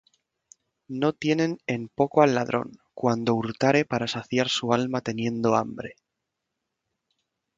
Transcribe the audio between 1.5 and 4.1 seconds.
en poco al ladrón, cuando hurtare Para